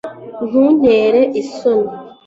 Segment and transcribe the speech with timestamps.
[0.47, 1.91] ntuntere isoni